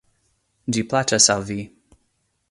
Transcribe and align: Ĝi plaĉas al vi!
Ĝi 0.77 0.83
plaĉas 0.93 1.27
al 1.33 1.45
vi! 1.51 1.59